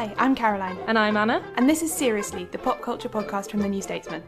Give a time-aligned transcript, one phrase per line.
[0.00, 1.42] Hi, I'm Caroline, And I'm Anna.
[1.56, 4.22] and this is Seriously, the pop culture podcast from the New Statesman.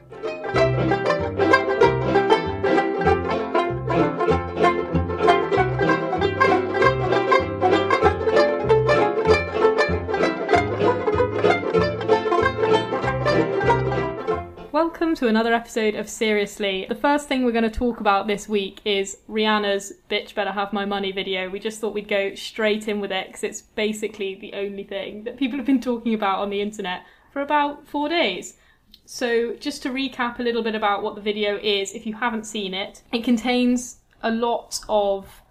[15.22, 16.84] To another episode of Seriously.
[16.88, 20.72] The first thing we're going to talk about this week is Rihanna's Bitch Better Have
[20.72, 21.48] My Money video.
[21.48, 25.22] We just thought we'd go straight in with it because it's basically the only thing
[25.22, 28.56] that people have been talking about on the internet for about four days.
[29.04, 32.44] So, just to recap a little bit about what the video is, if you haven't
[32.44, 35.41] seen it, it contains a lot of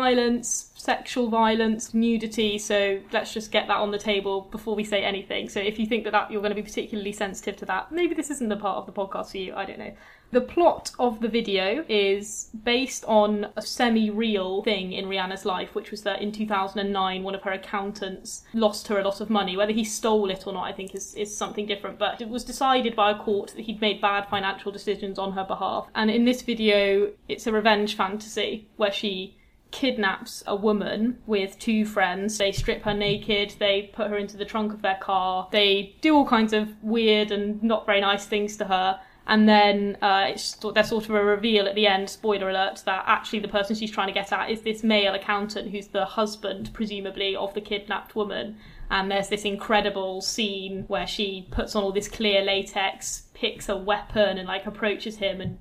[0.00, 2.58] violence, sexual violence, nudity.
[2.58, 5.48] So let's just get that on the table before we say anything.
[5.48, 8.14] So if you think that, that you're going to be particularly sensitive to that, maybe
[8.14, 9.54] this isn't the part of the podcast for you.
[9.54, 9.94] I don't know.
[10.32, 15.92] The plot of the video is based on a semi-real thing in Rihanna's life, which
[15.92, 19.56] was that in 2009, one of her accountants lost her a lot of money.
[19.56, 22.00] Whether he stole it or not, I think is, is something different.
[22.00, 25.44] But it was decided by a court that he'd made bad financial decisions on her
[25.44, 25.86] behalf.
[25.94, 29.36] And in this video, it's a revenge fantasy where she
[29.74, 32.38] kidnaps a woman with two friends.
[32.38, 36.14] They strip her naked, they put her into the trunk of their car, they do
[36.14, 39.00] all kinds of weird and not very nice things to her.
[39.26, 43.02] And then uh, it's, there's sort of a reveal at the end, spoiler alert, that
[43.06, 46.70] actually the person she's trying to get at is this male accountant who's the husband,
[46.72, 48.56] presumably, of the kidnapped woman.
[48.90, 53.76] And there's this incredible scene where she puts on all this clear latex, picks a
[53.76, 55.58] weapon, and like approaches him, and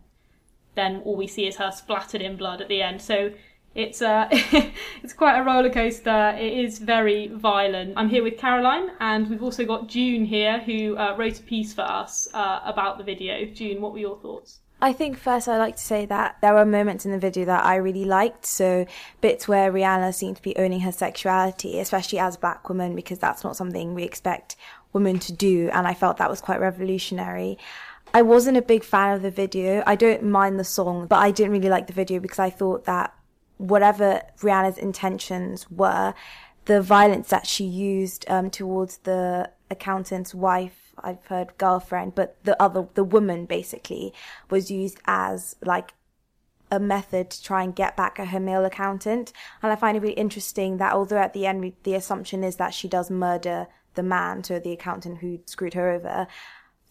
[0.76, 3.02] then all we see is her splattered in blood at the end.
[3.02, 3.32] So
[3.76, 4.28] it's uh,
[5.04, 6.36] it's quite a roller coaster.
[6.38, 7.94] It is very violent.
[7.98, 11.74] I'm here with Caroline, and we've also got June here, who uh, wrote a piece
[11.74, 13.46] for us uh, about the video.
[13.46, 14.60] June, what were your thoughts?
[14.82, 17.64] I think first I'd like to say that there were moments in the video that
[17.64, 18.46] I really liked.
[18.46, 18.86] So
[19.22, 23.18] bits where Rihanna seemed to be owning her sexuality, especially as a black woman, because
[23.18, 24.58] that's not something we expect
[24.92, 25.70] women to do.
[25.72, 27.58] And I felt that was quite revolutionary.
[28.14, 29.84] I wasn't a big fan of the video.
[29.88, 32.84] I don't mind the song, but I didn't really like the video because I thought
[32.84, 33.16] that
[33.58, 36.14] whatever Rihanna's intentions were,
[36.66, 42.62] the violence that she used um, towards the accountant's wife I've heard girlfriend, but the
[42.62, 44.14] other, the woman basically
[44.50, 45.94] was used as like
[46.72, 49.34] a method to try and get back at her male accountant.
[49.62, 52.74] And I find it really interesting that although at the end the assumption is that
[52.74, 56.28] she does murder the man, so the accountant who screwed her over,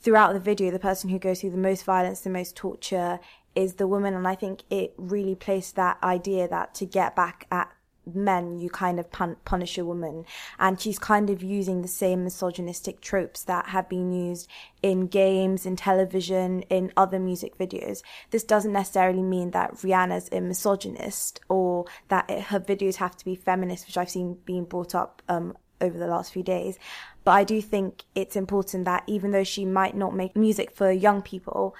[0.00, 3.20] throughout the video, the person who goes through the most violence, the most torture
[3.54, 4.14] is the woman.
[4.14, 7.70] And I think it really placed that idea that to get back at
[8.04, 10.24] men, you kind of pun- punish a woman.
[10.58, 14.48] And she's kind of using the same misogynistic tropes that have been used
[14.82, 18.02] in games, in television, in other music videos.
[18.30, 23.24] This doesn't necessarily mean that Rihanna's a misogynist or that it, her videos have to
[23.24, 26.78] be feminist, which I've seen being brought up um, over the last few days.
[27.24, 30.90] But I do think it's important that even though she might not make music for
[30.90, 31.76] young people,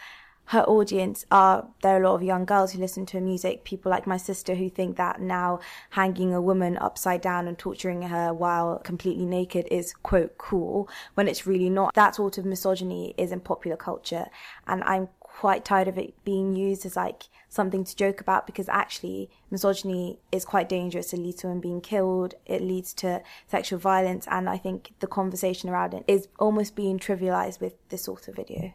[0.53, 3.65] her audience are there are a lot of young girls who listen to her music
[3.65, 5.59] people like my sister who think that now
[5.91, 11.27] hanging a woman upside down and torturing her while completely naked is quote cool when
[11.27, 14.27] it's really not that sort of misogyny is in popular culture
[14.67, 18.69] and i'm quite tired of it being used as like something to joke about because
[18.69, 21.15] actually misogyny is quite dangerous.
[21.15, 22.35] It leads to women being killed.
[22.45, 24.27] It leads to sexual violence.
[24.31, 28.37] And I think the conversation around it is almost being trivialized with this sort of
[28.37, 28.75] video.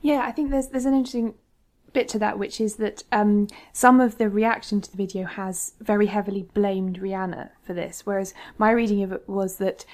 [0.00, 1.34] Yeah, I think there's there's an interesting
[1.92, 5.74] bit to that, which is that um, some of the reaction to the video has
[5.80, 9.86] very heavily blamed Rihanna for this, whereas my reading of it was that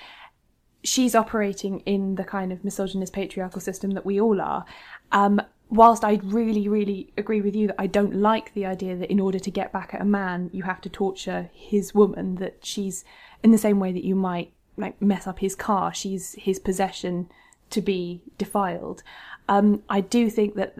[0.82, 4.64] she's operating in the kind of misogynist patriarchal system that we all are.
[5.12, 9.10] Um, whilst I really, really agree with you that I don't like the idea that
[9.10, 12.64] in order to get back at a man, you have to torture his woman, that
[12.64, 13.04] she's
[13.42, 17.28] in the same way that you might like mess up his car, she's his possession
[17.70, 19.02] to be defiled.
[19.48, 20.76] Um, I do think that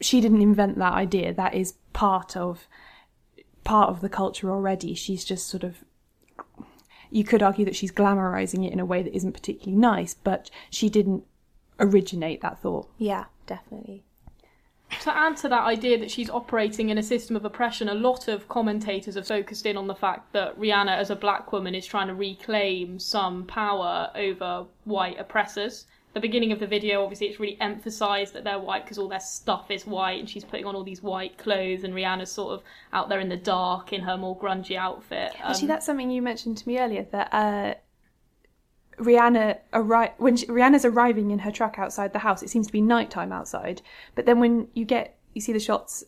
[0.00, 1.32] she didn't invent that idea.
[1.32, 2.66] That is part of
[3.64, 4.94] part of the culture already.
[4.94, 5.84] She's just sort of
[7.10, 10.50] you could argue that she's glamorizing it in a way that isn't particularly nice, but
[10.70, 11.24] she didn't
[11.78, 12.88] originate that thought.
[12.98, 14.04] Yeah, definitely
[15.00, 18.28] to add to that idea that she's operating in a system of oppression, a lot
[18.28, 21.86] of commentators have focused in on the fact that Rihanna, as a black woman, is
[21.86, 25.86] trying to reclaim some power over white oppressors.
[26.14, 29.20] The beginning of the video, obviously, it's really emphasised that they're white because all their
[29.20, 32.62] stuff is white, and she's putting on all these white clothes, and Rihanna's sort of
[32.92, 35.32] out there in the dark in her more grungy outfit.
[35.42, 37.74] Um, Actually, that's something you mentioned to me earlier that uh,
[38.98, 42.72] Rihanna arri- when she, Rihanna's arriving in her truck outside the house, it seems to
[42.72, 43.82] be nighttime outside.
[44.14, 46.04] But then when you get you see the shots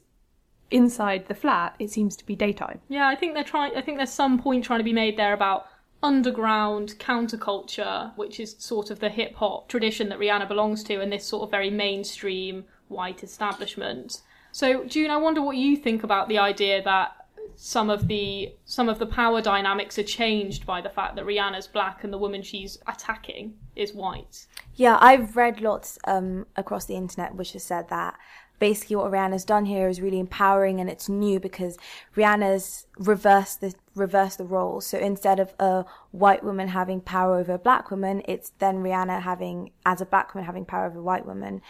[0.70, 2.80] inside the flat, it seems to be daytime.
[2.88, 3.76] Yeah, I think they're trying.
[3.76, 5.66] I think there's some point trying to be made there about
[6.02, 11.12] underground counterculture, which is sort of the hip hop tradition that Rihanna belongs to, and
[11.12, 14.22] this sort of very mainstream white establishment.
[14.52, 17.26] So, June, I wonder what you think about the idea that
[17.56, 21.66] some of the some of the power dynamics are changed by the fact that Rihanna's
[21.66, 24.46] black and the woman she's attacking is white.
[24.74, 28.18] Yeah, I've read lots um, across the internet which has said that
[28.58, 31.76] basically what Rihanna's done here is really empowering and it's new because
[32.16, 34.86] Rihanna's reversed the reversed the roles.
[34.86, 39.22] So instead of a white woman having power over a black woman, it's then Rihanna
[39.22, 41.62] having as a black woman having power over a white woman.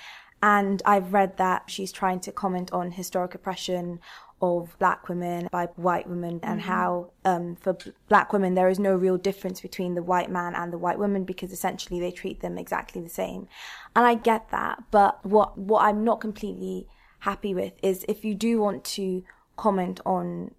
[0.43, 4.01] And I've read that she's trying to comment on historic oppression
[4.43, 6.71] of black women by white women and mm-hmm.
[6.71, 7.77] how um, for
[8.09, 11.25] black women there is no real difference between the white man and the white woman
[11.25, 13.49] because essentially they treat them exactly the same
[13.95, 16.87] and i get that but what what i'm not completely
[17.21, 19.25] happy with is if you do want to
[19.57, 20.55] comment on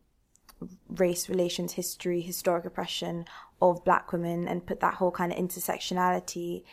[0.90, 3.26] race relations history historic oppression
[3.62, 6.64] of black women and put that whole kind of intersectionality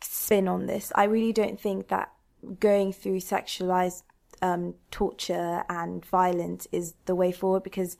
[0.00, 2.10] spin on this i really don't think that
[2.58, 4.02] going through sexualized
[4.42, 7.96] um, torture and violence is the way forward because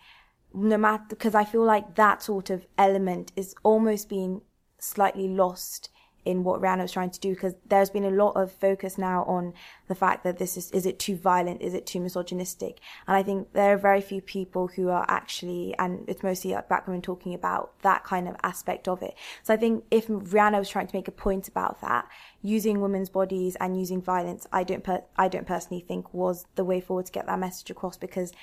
[0.54, 4.42] no matter because I feel like that sort of element is almost being
[4.78, 5.90] slightly lost
[6.28, 9.24] in what Rihanna was trying to do because there's been a lot of focus now
[9.24, 9.54] on
[9.86, 11.62] the fact that this is is it too violent?
[11.62, 12.80] Is it too misogynistic?
[13.06, 16.86] And I think there are very few people who are actually and it's mostly black
[16.86, 19.14] women talking about that kind of aspect of it.
[19.42, 22.06] So I think if Rihanna was trying to make a point about that
[22.42, 26.64] using women's bodies and using violence I don't per- I don't personally think was the
[26.64, 28.34] way forward to get that message across because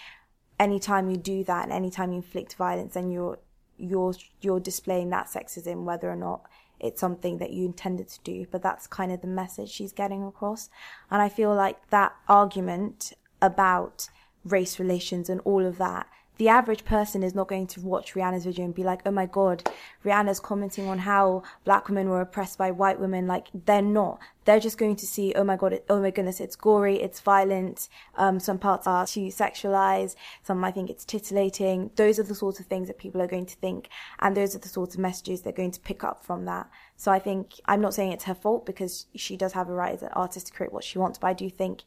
[0.59, 3.37] anytime you do that and anytime you inflict violence then you're
[3.77, 6.49] you're you're displaying that sexism whether or not
[6.79, 10.23] it's something that you intended to do, but that's kind of the message she's getting
[10.23, 10.69] across.
[11.09, 14.09] And I feel like that argument about
[14.43, 16.07] race relations and all of that
[16.37, 19.25] the average person is not going to watch Rihanna's video and be like, oh my
[19.25, 19.69] God,
[20.03, 23.27] Rihanna's commenting on how black women were oppressed by white women.
[23.27, 24.19] Like, they're not.
[24.43, 27.89] They're just going to see, oh my God, oh my goodness, it's gory, it's violent.
[28.15, 30.15] Um, some parts are too sexualized.
[30.43, 31.91] Some I think it's titillating.
[31.95, 33.89] Those are the sorts of things that people are going to think.
[34.19, 36.69] And those are the sorts of messages they're going to pick up from that.
[36.97, 39.93] So I think, I'm not saying it's her fault because she does have a right
[39.93, 41.83] as an artist to create what she wants, but I do think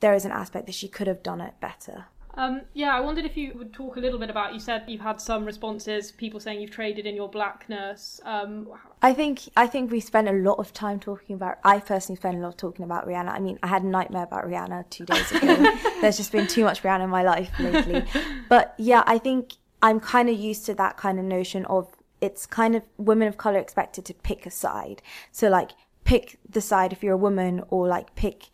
[0.00, 2.06] there is an aspect that she could have done it better.
[2.36, 4.52] Um, yeah, I wondered if you would talk a little bit about.
[4.52, 8.20] You said you've had some responses, people saying you've traded in your blackness.
[8.24, 8.68] Um,
[9.00, 11.58] I think I think we spent a lot of time talking about.
[11.64, 13.30] I personally spent a lot talking about Rihanna.
[13.30, 15.56] I mean, I had a nightmare about Rihanna two days ago.
[16.00, 18.04] There's just been too much Rihanna in my life lately.
[18.48, 21.88] But yeah, I think I'm kind of used to that kind of notion of
[22.20, 25.00] it's kind of women of color expected to pick a side.
[25.32, 25.70] So like
[26.04, 28.50] pick the side if you're a woman, or like pick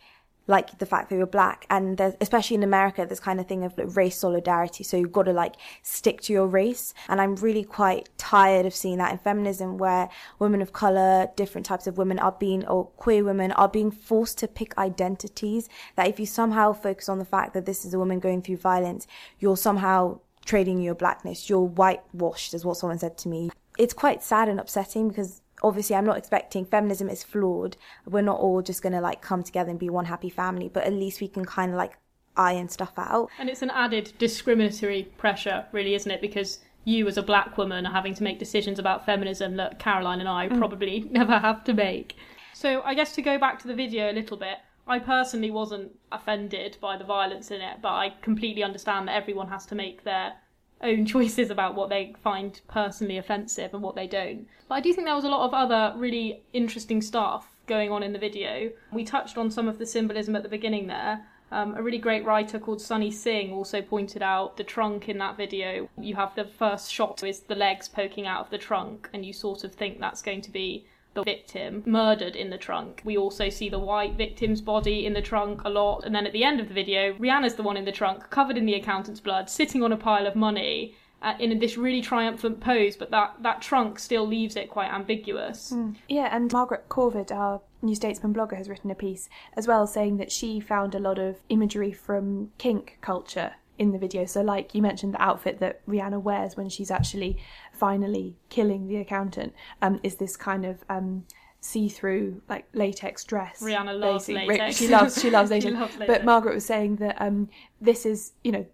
[0.46, 3.76] like the fact that you're black and especially in america this kind of thing of
[3.78, 6.94] like race solidarity so you've got to like stick to your race.
[7.08, 10.08] And i'm really quite tired of seeing that in feminism where
[10.38, 14.38] women of color different types of women are being or queer women are being forced
[14.38, 17.98] to pick identities that if you somehow focus on the fact that this is a
[17.98, 19.06] woman going through violence
[19.38, 21.48] you're somehow trading your blackness.
[21.48, 23.50] You're whitewashed is what someone said to me.
[23.78, 27.76] It's quite sad and upsetting because obviously I'm not expecting feminism is flawed.
[28.06, 30.84] We're not all just going to like come together and be one happy family, but
[30.84, 31.98] at least we can kind of like
[32.36, 33.30] iron stuff out.
[33.38, 36.20] And it's an added discriminatory pressure, really, isn't it?
[36.20, 40.20] Because you as a black woman are having to make decisions about feminism that Caroline
[40.20, 40.58] and I mm.
[40.58, 42.16] probably never have to make.
[42.54, 45.92] So I guess to go back to the video a little bit, I personally wasn't
[46.10, 50.02] offended by the violence in it, but I completely understand that everyone has to make
[50.02, 50.32] their
[50.82, 54.46] own choices about what they find personally offensive and what they don't.
[54.68, 58.02] But I do think there was a lot of other really interesting stuff going on
[58.02, 58.70] in the video.
[58.92, 61.26] We touched on some of the symbolism at the beginning there.
[61.52, 65.36] Um, a really great writer called Sunny Singh also pointed out the trunk in that
[65.36, 65.86] video.
[65.98, 69.34] You have the first shot is the legs poking out of the trunk, and you
[69.34, 73.02] sort of think that's going to be the victim murdered in the trunk.
[73.04, 76.32] We also see the white victim's body in the trunk a lot, and then at
[76.32, 79.20] the end of the video, Rihanna's the one in the trunk, covered in the accountant's
[79.20, 80.94] blood, sitting on a pile of money.
[81.20, 85.70] Uh, in this really triumphant pose, but that, that trunk still leaves it quite ambiguous.
[85.72, 85.94] Mm.
[86.08, 90.16] Yeah, and Margaret Corvid, our New Statesman blogger, has written a piece as well saying
[90.16, 94.24] that she found a lot of imagery from kink culture in the video.
[94.24, 97.36] So, like you mentioned, the outfit that Rihanna wears when she's actually
[97.72, 100.84] finally killing the accountant um, is this kind of.
[100.88, 101.24] Um,
[101.64, 103.62] see-through like latex dress.
[103.62, 104.48] Rihanna loves basically.
[104.48, 104.76] latex.
[104.78, 105.64] She loves she loves latex.
[105.64, 106.08] She loves latex.
[106.08, 107.48] But Margaret was saying that um,
[107.80, 108.66] this is you know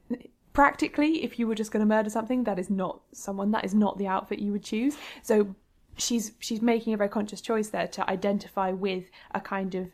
[0.55, 3.75] practically if you were just going to murder something that is not someone that is
[3.75, 4.97] not the outfit you would choose.
[5.23, 5.55] So
[5.99, 9.89] she's she's making a very conscious choice there to identify with a kind of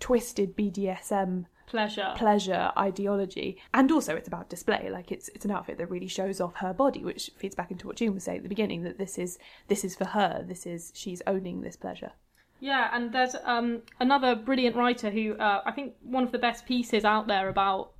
[0.00, 5.78] twisted BDSM pleasure pleasure ideology and also it's about display like it's it's an outfit
[5.78, 8.42] that really shows off her body which feeds back into what June was saying at
[8.42, 12.12] the beginning that this is this is for her this is she's owning this pleasure
[12.60, 16.66] yeah, and there's um, another brilliant writer who uh, I think one of the best
[16.66, 17.92] pieces out there about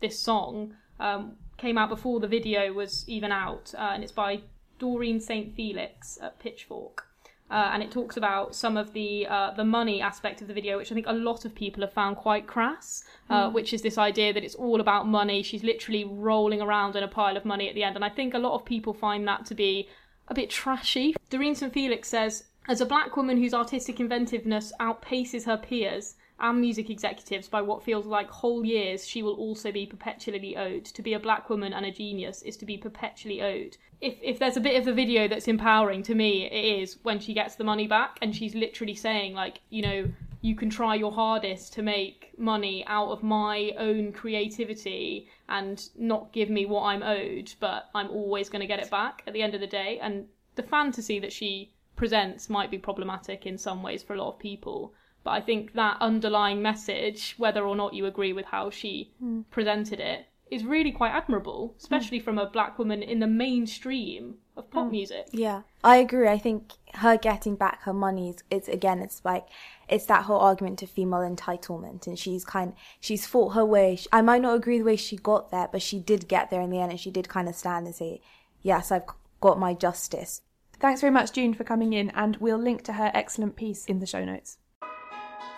[0.00, 4.42] this song um, came out before the video was even out, uh, and it's by
[4.78, 5.54] Doreen St.
[5.54, 7.08] Felix at Pitchfork.
[7.48, 10.76] Uh, and it talks about some of the uh, the money aspect of the video,
[10.78, 13.04] which I think a lot of people have found quite crass.
[13.30, 15.42] Uh, which is this idea that it's all about money.
[15.42, 18.34] She's literally rolling around in a pile of money at the end, and I think
[18.34, 19.88] a lot of people find that to be
[20.28, 21.14] a bit trashy.
[21.30, 21.72] Doreen St.
[21.72, 27.48] Felix says, as a black woman whose artistic inventiveness outpaces her peers and music executives
[27.48, 30.84] by what feels like whole years, she will also be perpetually owed.
[30.84, 33.76] To be a black woman and a genius is to be perpetually owed.
[34.00, 37.20] If if there's a bit of the video that's empowering to me, it is when
[37.20, 40.10] she gets the money back and she's literally saying like, you know,
[40.42, 46.32] you can try your hardest to make money out of my own creativity and not
[46.32, 49.42] give me what I'm owed, but I'm always going to get it back at the
[49.42, 49.98] end of the day.
[50.00, 54.34] And the fantasy that she presents might be problematic in some ways for a lot
[54.34, 54.94] of people.
[55.26, 59.40] But I think that underlying message, whether or not you agree with how she Hmm.
[59.50, 64.66] presented it, is really quite admirable, especially from a black woman in the mainstream of
[64.66, 64.70] Hmm.
[64.70, 65.26] pop music.
[65.32, 66.28] Yeah, I agree.
[66.28, 69.48] I think her getting back her money is, it's again, it's like,
[69.88, 73.98] it's that whole argument to female entitlement, and she's kind, she's fought her way.
[74.12, 76.70] I might not agree the way she got there, but she did get there in
[76.70, 78.20] the end, and she did kind of stand and say,
[78.62, 79.06] "Yes, I've
[79.40, 80.42] got my justice."
[80.78, 83.98] thanks very much June for coming in and we'll link to her excellent piece in
[83.98, 84.58] the show notes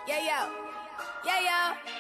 [0.09, 0.49] Yeah, yo.
[1.23, 1.98] Yeah, yo.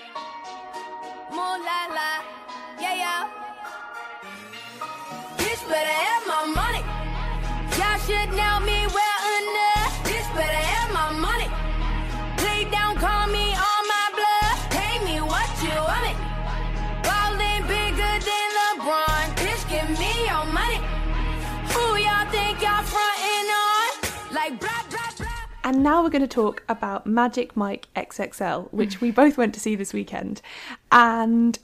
[25.68, 29.60] And now we're going to talk about Magic Mike XXL, which we both went to
[29.60, 30.40] see this weekend.
[30.90, 31.58] And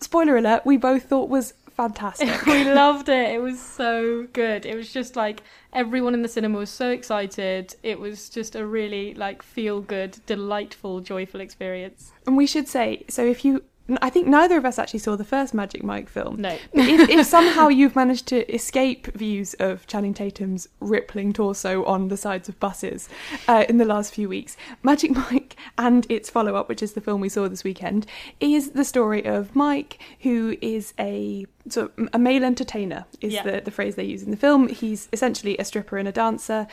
[0.00, 2.44] spoiler alert, we both thought was fantastic.
[2.46, 3.30] we loved it.
[3.36, 4.66] It was so good.
[4.66, 7.76] It was just like everyone in the cinema was so excited.
[7.84, 12.10] It was just a really like feel good, delightful, joyful experience.
[12.26, 13.62] and we should say, so if you.
[14.02, 16.40] I think neither of us actually saw the first Magic Mike film.
[16.40, 16.56] No.
[16.72, 22.16] if, if somehow you've managed to escape views of Channing Tatum's rippling torso on the
[22.16, 23.08] sides of buses
[23.46, 27.00] uh, in the last few weeks, Magic Mike and its follow up, which is the
[27.00, 28.06] film we saw this weekend,
[28.40, 31.46] is the story of Mike, who is a
[31.76, 33.42] of a male entertainer, is Yeah.
[33.42, 34.68] the, the phrase they use in the film.
[34.68, 36.66] He's essentially a stripper and a dancer.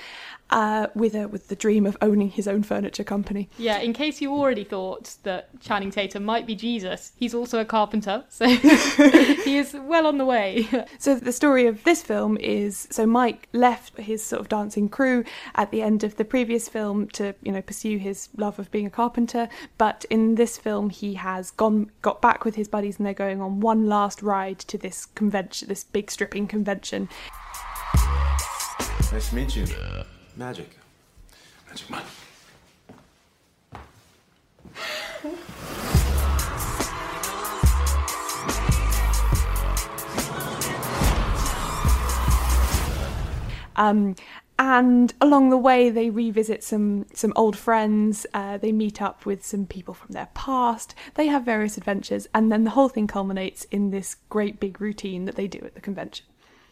[0.50, 3.50] Uh, with a with the dream of owning his own furniture company.
[3.58, 7.66] Yeah, in case you already thought that Channing Tatum might be Jesus, he's also a
[7.66, 10.68] carpenter, so he is well on the way.
[11.00, 15.24] So the story of this film is so Mike left his sort of dancing crew
[15.56, 18.86] at the end of the previous film to you know pursue his love of being
[18.86, 23.08] a carpenter, but in this film he has gone got back with his buddies and
[23.08, 27.10] they're going on one last ride to this convention, this big stripping convention.
[29.12, 29.66] Nice to meet you.
[30.36, 30.78] Magic.
[31.70, 32.04] Magic Mike.
[43.76, 44.16] Um,
[44.60, 48.26] and along the way, they revisit some some old friends.
[48.34, 50.94] Uh, they meet up with some people from their past.
[51.16, 55.26] They have various adventures, and then the whole thing culminates in this great big routine
[55.26, 56.26] that they do at the convention.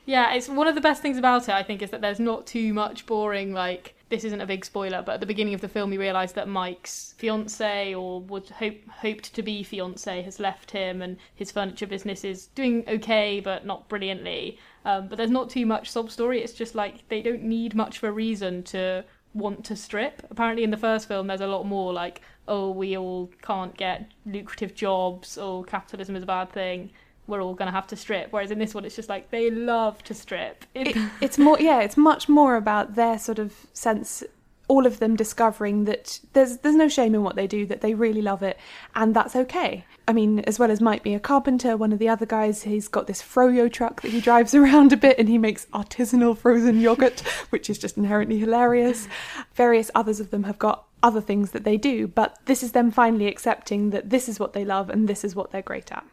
[0.05, 2.47] Yeah, it's one of the best things about it, I think, is that there's not
[2.47, 5.69] too much boring, like, this isn't a big spoiler, but at the beginning of the
[5.69, 10.71] film, you realise that Mike's fiance or would hope hoped to be fiance has left
[10.71, 14.59] him, and his furniture business is doing okay, but not brilliantly.
[14.85, 16.41] Um, but there's not too much sob story.
[16.43, 20.23] It's just like they don't need much of a reason to want to strip.
[20.29, 24.11] Apparently, in the first film, there's a lot more like, oh, we all can't get
[24.25, 26.91] lucrative jobs, or capitalism is a bad thing
[27.31, 28.27] we're all going to have to strip.
[28.31, 30.65] Whereas in this one, it's just like they love to strip.
[30.75, 34.23] It, it's more, yeah, it's much more about their sort of sense.
[34.67, 37.93] All of them discovering that there's there's no shame in what they do, that they
[37.93, 38.57] really love it,
[38.95, 39.83] and that's okay.
[40.07, 42.87] I mean, as well as might be a carpenter, one of the other guys, he's
[42.87, 46.79] got this froyo truck that he drives around a bit, and he makes artisanal frozen
[46.79, 47.19] yogurt,
[47.49, 49.09] which is just inherently hilarious.
[49.55, 52.91] Various others of them have got other things that they do, but this is them
[52.91, 56.05] finally accepting that this is what they love and this is what they're great at.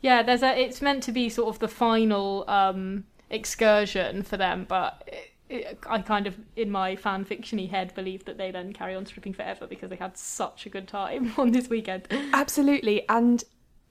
[0.00, 0.58] Yeah, there's a.
[0.58, 5.08] It's meant to be sort of the final um, excursion for them, but
[5.48, 9.06] it, I kind of, in my fan fictiony head, believe that they then carry on
[9.06, 12.08] stripping forever because they had such a good time on this weekend.
[12.32, 13.44] Absolutely, and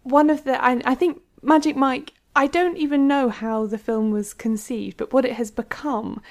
[0.04, 2.14] one of the, I, I think Magic Mike.
[2.36, 6.22] I don't even know how the film was conceived, but what it has become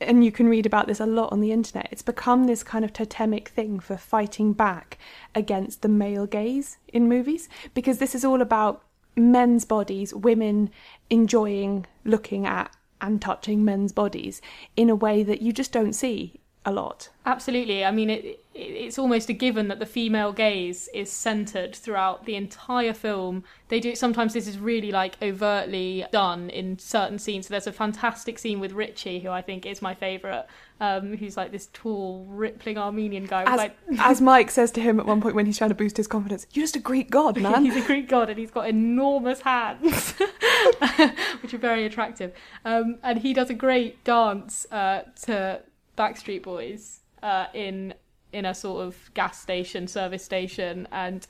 [0.00, 1.88] and you can read about this a lot on the internet.
[1.90, 4.98] It's become this kind of totemic thing for fighting back
[5.34, 8.84] against the male gaze in movies because this is all about
[9.18, 10.70] men's bodies, women
[11.10, 14.40] enjoying looking at and touching men's bodies
[14.76, 17.08] in a way that you just don't see a lot.
[17.24, 17.84] Absolutely.
[17.84, 22.34] I mean, it, it's almost a given that the female gaze is centered throughout the
[22.34, 23.44] entire film.
[23.68, 27.46] They do sometimes this is really like overtly done in certain scenes.
[27.46, 30.46] So there's a fantastic scene with Richie, who I think is my favorite,
[30.80, 33.44] um, who's like this tall, rippling Armenian guy.
[33.44, 33.76] As, like...
[33.98, 36.46] as Mike says to him at one point when he's trying to boost his confidence,
[36.52, 40.12] "You're just a Greek god, man." he's a Greek god, and he's got enormous hands,
[41.40, 42.32] which are very attractive.
[42.64, 45.62] Um, and he does a great dance uh, to
[45.98, 47.94] Backstreet Boys uh, in
[48.32, 51.26] in a sort of gas station, service station, and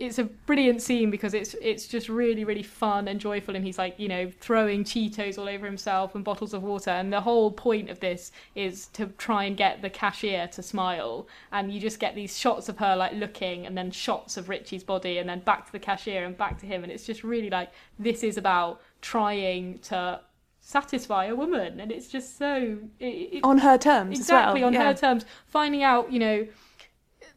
[0.00, 3.76] it's a brilliant scene because it's it's just really really fun and joyful and he's
[3.76, 7.52] like you know throwing cheetos all over himself and bottles of water and the whole
[7.52, 12.00] point of this is to try and get the cashier to smile and you just
[12.00, 15.40] get these shots of her like looking and then shots of Richie's body and then
[15.40, 18.38] back to the cashier and back to him and it's just really like this is
[18.38, 20.18] about trying to
[20.70, 24.68] satisfy a woman and it's just so it, it, on her terms exactly well.
[24.68, 24.84] on yeah.
[24.84, 26.46] her terms finding out you know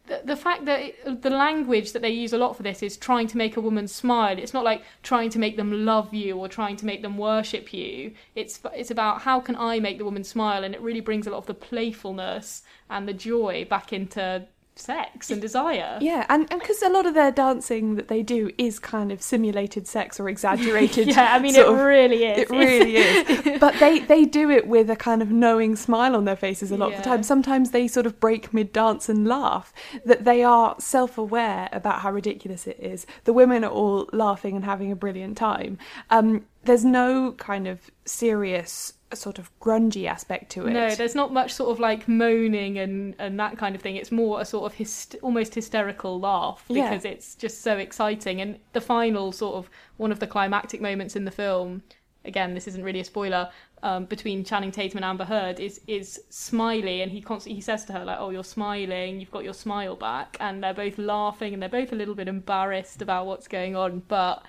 [0.05, 2.95] the, the fact that it, the language that they use a lot for this is
[2.95, 6.37] trying to make a woman smile it's not like trying to make them love you
[6.37, 10.05] or trying to make them worship you it's it's about how can i make the
[10.05, 13.91] woman smile and it really brings a lot of the playfulness and the joy back
[13.91, 15.97] into sex and desire.
[16.01, 19.87] Yeah, and because a lot of their dancing that they do is kind of simulated
[19.87, 21.07] sex or exaggerated.
[21.15, 22.39] yeah, I mean it of, really is.
[22.39, 23.59] It really is.
[23.59, 26.77] But they they do it with a kind of knowing smile on their faces a
[26.77, 26.97] lot yeah.
[26.97, 27.23] of the time.
[27.23, 29.73] Sometimes they sort of break mid dance and laugh.
[30.05, 33.05] That they are self aware about how ridiculous it is.
[33.25, 35.77] The women are all laughing and having a brilliant time.
[36.09, 40.71] Um, there's no kind of serious sort of grungy aspect to it.
[40.71, 43.95] No, there's not much sort of like moaning and and that kind of thing.
[43.95, 47.11] It's more a sort of hyst- almost hysterical laugh because yeah.
[47.11, 48.41] it's just so exciting.
[48.41, 51.83] And the final sort of one of the climactic moments in the film.
[52.25, 53.49] Again, this isn't really a spoiler.
[53.81, 57.83] Um, between Channing Tatum and Amber Heard is is Smiley, and he constantly he says
[57.85, 59.19] to her like, "Oh, you're smiling.
[59.19, 62.29] You've got your smile back," and they're both laughing and they're both a little bit
[62.29, 64.45] embarrassed about what's going on, but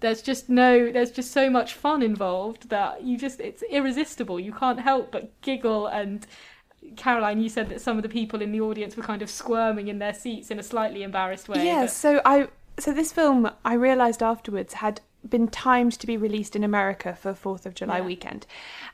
[0.00, 4.38] there's just no there's just so much fun involved that you just it's irresistible.
[4.38, 5.86] You can't help but giggle.
[5.86, 6.26] And
[6.96, 9.88] caroline you said that some of the people in the audience were kind of squirming
[9.88, 11.90] in their seats in a slightly embarrassed way yeah but...
[11.90, 16.64] so i so this film i realized afterwards had been timed to be released in
[16.64, 18.04] america for 4th of july yeah.
[18.04, 18.46] weekend.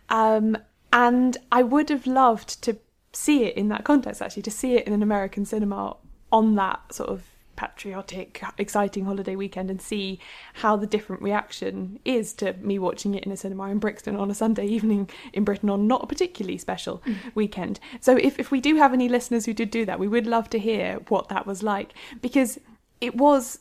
[0.08, 0.56] Um,
[0.92, 2.78] and i would have loved to
[3.12, 5.96] see it in that context actually to see it in an american cinema
[6.32, 7.22] on that sort of
[7.56, 10.18] patriotic, exciting holiday weekend and see
[10.54, 14.30] how the different reaction is to me watching it in a cinema in Brixton on
[14.30, 17.16] a Sunday evening in Britain on not a particularly special mm.
[17.34, 17.80] weekend.
[18.00, 20.50] So if, if we do have any listeners who did do that, we would love
[20.50, 22.58] to hear what that was like because
[23.00, 23.60] it was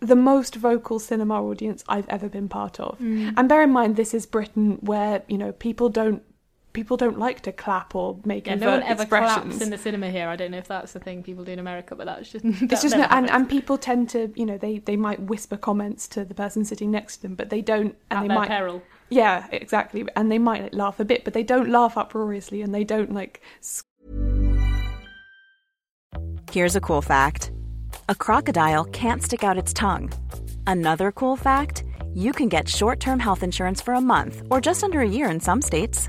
[0.00, 2.98] the most vocal cinema audience I've ever been part of.
[2.98, 3.34] Mm.
[3.36, 6.22] And bear in mind, this is Britain where, you know, people don't
[6.72, 9.44] people don't like to clap or make yeah, no one ever expressions.
[9.44, 10.28] claps in the cinema here.
[10.28, 12.72] I don't know if that's the thing people do in America, but that's just that
[12.72, 16.08] it's just no, and, and people tend to you know they they might whisper comments
[16.08, 18.48] to the person sitting next to them, but they don't and At they their might
[18.48, 18.82] peril.
[19.10, 22.74] Yeah, exactly, and they might like, laugh a bit, but they don't laugh uproariously, and
[22.74, 23.42] they don't like.
[26.50, 27.52] Here's a cool fact:
[28.08, 30.12] a crocodile can't stick out its tongue.
[30.66, 34.84] Another cool fact you can get short term health insurance for a month or just
[34.84, 36.08] under a year in some states.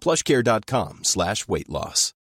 [0.00, 2.12] plushcare.com slash weight loss.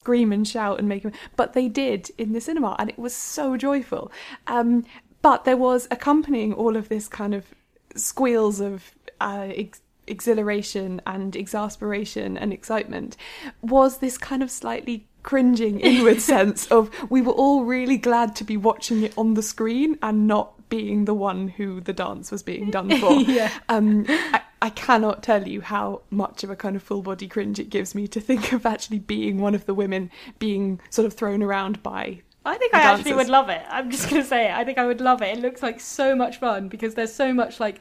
[0.00, 3.14] scream and shout and make them but they did in the cinema and it was
[3.14, 4.10] so joyful
[4.48, 4.84] um,
[5.22, 7.46] but there was accompanying all of this kind of
[7.94, 13.16] squeals of uh, ex- exhilaration and exasperation and excitement
[13.60, 18.42] was this kind of slightly cringing inward sense of we were all really glad to
[18.42, 22.42] be watching it on the screen and not being the one who the dance was
[22.42, 23.50] being done for Yeah.
[23.68, 27.58] um, I, I cannot tell you how much of a kind of full body cringe
[27.58, 31.12] it gives me to think of actually being one of the women being sort of
[31.12, 32.22] thrown around by.
[32.44, 33.62] I think I actually would love it.
[33.68, 34.52] I'm just gonna say it.
[34.52, 35.36] I think I would love it.
[35.36, 37.80] It looks like so much fun because there's so much like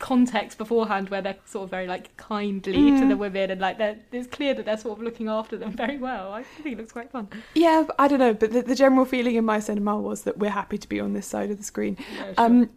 [0.00, 3.08] context beforehand where they're sort of very like kindly to Mm.
[3.10, 5.98] the women and like they're, it's clear that they're sort of looking after them very
[5.98, 6.32] well.
[6.32, 7.28] I think it looks quite fun.
[7.54, 10.50] Yeah, I don't know, but the, the general feeling in my cinema was that we're
[10.50, 12.34] happy to be on this side of the screen, Yeah, sure.
[12.38, 12.70] um,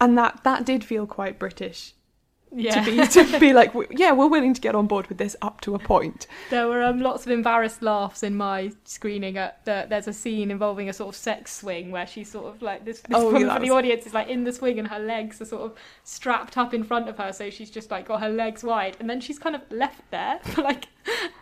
[0.00, 1.94] and that that did feel quite British
[2.54, 2.82] Yeah.
[2.82, 5.60] to be to be like, yeah, we're willing to get on board with this up
[5.62, 6.26] to a point.
[6.50, 9.36] There were um, lots of embarrassed laughs in my screening.
[9.36, 12.62] At the, there's a scene involving a sort of sex swing where she's sort of
[12.62, 13.00] like this.
[13.02, 14.98] this Oh, woman yeah, for that the audience is like in the swing and her
[14.98, 18.20] legs are sort of strapped up in front of her, so she's just like got
[18.20, 20.88] her legs wide, and then she's kind of left there for like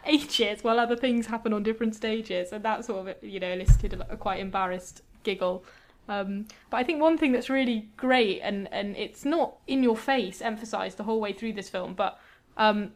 [0.06, 3.94] ages while other things happen on different stages, and that sort of you know elicited
[3.94, 5.64] a, a quite embarrassed giggle.
[6.08, 9.96] Um, but I think one thing that's really great, and, and it's not in your
[9.96, 12.18] face emphasized the whole way through this film, but
[12.56, 12.92] um,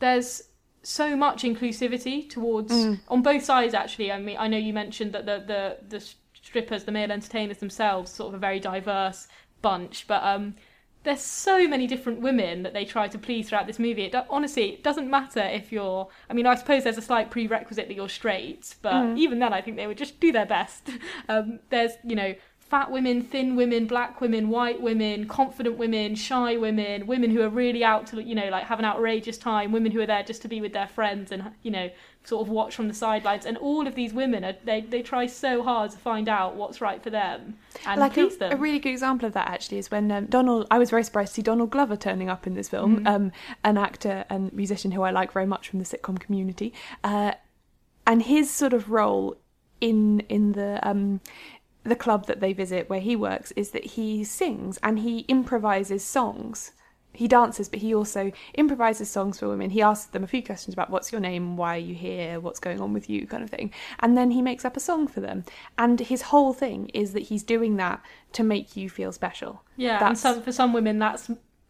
[0.00, 0.42] there's
[0.82, 2.72] so much inclusivity towards
[3.08, 3.74] on both sides.
[3.74, 6.04] Actually, I mean, I know you mentioned that the the the
[6.42, 9.28] strippers, the male entertainers themselves, sort of a very diverse
[9.62, 10.54] bunch, but um,
[11.02, 14.02] there's so many different women that they try to please throughout this movie.
[14.04, 16.08] It do- honestly, it doesn't matter if you're.
[16.28, 19.60] I mean, I suppose there's a slight prerequisite that you're straight, but even then, I
[19.62, 20.90] think they would just do their best.
[21.28, 22.34] Um, there's, you know,
[22.70, 27.48] fat women, thin women, black women, white women, confident women, shy women, women who are
[27.48, 30.40] really out to, you know, like have an outrageous time, women who are there just
[30.40, 31.90] to be with their friends and, you know,
[32.22, 33.44] sort of watch from the sidelines.
[33.44, 36.80] And all of these women, are, they they try so hard to find out what's
[36.80, 38.52] right for them and like please a, them.
[38.52, 40.68] a really good example of that actually is when um, Donald.
[40.70, 43.32] I was very surprised to see Donald Glover turning up in this film, um,
[43.64, 47.32] an actor and musician who I like very much from the sitcom community, uh,
[48.06, 49.38] and his sort of role
[49.80, 51.20] in in the um,
[51.84, 56.04] the club that they visit where he works is that he sings and he improvises
[56.04, 56.72] songs.
[57.12, 59.70] He dances, but he also improvises songs for women.
[59.70, 62.60] He asks them a few questions about what's your name, why are you here, what's
[62.60, 63.72] going on with you, kind of thing.
[63.98, 65.44] And then he makes up a song for them.
[65.76, 68.00] And his whole thing is that he's doing that
[68.34, 69.64] to make you feel special.
[69.76, 71.28] Yeah, and some, for some women, that's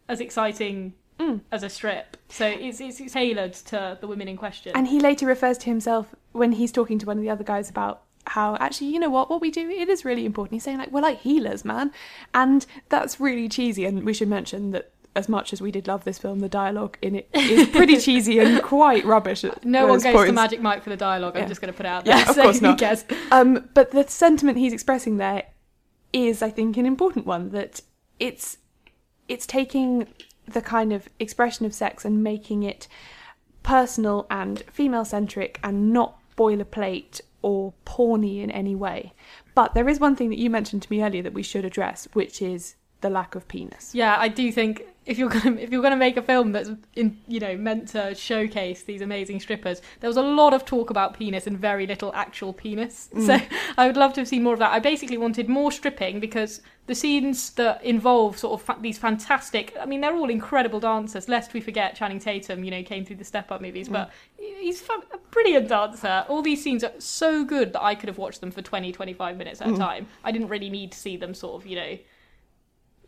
[0.09, 1.41] as exciting mm.
[1.51, 2.19] as a strip.
[2.29, 4.73] So it's, it's tailored to the women in question.
[4.75, 7.71] And he later refers to himself when he's talking to one of the other guys
[7.71, 10.55] about how actually, you know what, what we do, it is really important.
[10.55, 11.93] He's saying like, we're like healers, man,
[12.33, 13.85] and that's really cheesy.
[13.85, 16.97] And we should mention that as much as we did love this film, the dialogue
[17.03, 19.45] in it is pretty cheesy and quite rubbish.
[19.65, 20.33] No one goes to.
[20.33, 21.37] Magic Mike for the dialogue.
[21.37, 22.17] I'm just going to put it out there.
[22.17, 23.05] Yeah, of so course not.
[23.33, 25.45] Um, but the sentiment he's expressing there
[26.13, 27.51] is, I think, an important one.
[27.51, 27.81] That
[28.21, 28.59] it's
[29.27, 30.07] it's taking
[30.47, 32.87] the kind of expression of sex and making it
[33.65, 39.13] personal and female centric and not boilerplate or porny in any way.
[39.55, 42.09] But there is one thing that you mentioned to me earlier that we should address,
[42.13, 43.95] which is the lack of penis.
[43.95, 47.19] Yeah, I do think if you're gonna if you're gonna make a film that's in
[47.27, 51.15] you know meant to showcase these amazing strippers, there was a lot of talk about
[51.15, 53.09] penis and very little actual penis.
[53.21, 53.53] So mm.
[53.77, 54.73] I would love to have seen more of that.
[54.73, 59.75] I basically wanted more stripping because the scenes that involve sort of fa- these fantastic.
[59.81, 61.29] I mean, they're all incredible dancers.
[61.29, 63.93] Lest we forget Channing Tatum, you know, came through the Step Up movies, mm.
[63.93, 66.25] but he's fa- a brilliant dancer.
[66.29, 69.37] All these scenes are so good that I could have watched them for 20, 25
[69.37, 69.79] minutes at a mm.
[69.79, 70.07] time.
[70.25, 71.99] I didn't really need to see them sort of, you know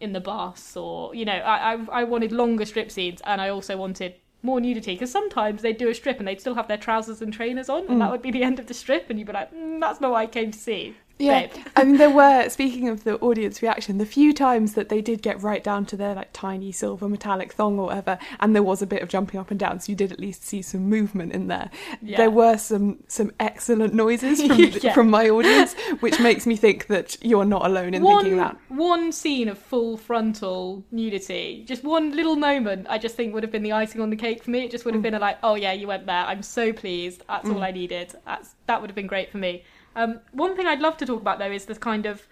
[0.02, 3.48] in the bus or you know I, I I wanted longer strip scenes and I
[3.48, 6.76] also wanted more nudity because sometimes they'd do a strip and they'd still have their
[6.76, 9.26] trousers and trainers on and that would be the end of the strip and you'd
[9.26, 12.10] be like mm, that's not what I came to see Yeah, babe." I mean, there
[12.22, 15.86] were speaking of the audience reaction, the few times that they did get right down
[15.86, 19.08] to their like tiny silver metallic thong or whatever, and there was a bit of
[19.08, 21.70] jumping up and down, so you did at least see some movement in there.
[22.00, 22.18] Yeah.
[22.18, 24.94] There were some some excellent noises from Yeah.
[24.94, 28.56] from my audience, which makes me think that you're not alone in thinking that.
[28.68, 33.52] one scene of full frontal nudity just one little moment I just think would have
[33.52, 35.04] been the icing on the cake for me it just would have mm.
[35.04, 37.62] been a like oh yeah you went there I'm so pleased that's all mm.
[37.62, 39.64] I needed that's that would have been great for me
[39.96, 42.26] um, one thing I'd love to talk about though is this kind of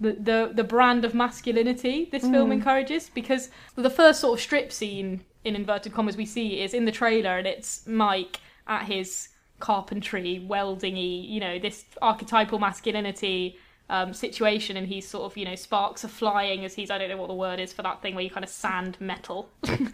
[0.00, 4.70] the, the the brand of masculinity this film encourages because the first sort of strip
[4.70, 9.28] scene in inverted commas we see is in the trailer and it's Mike at his
[9.58, 13.58] carpentry weldingy you know this archetypal masculinity
[13.90, 17.08] um, situation and he's sort of you know sparks are flying as he's I don't
[17.08, 19.48] know what the word is for that thing where you kind of sand metal